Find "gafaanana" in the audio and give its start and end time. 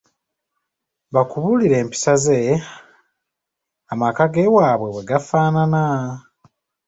5.09-5.83